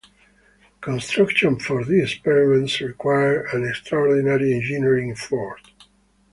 [0.81, 5.59] Construction for these experiments required an extraordinary engineering effort.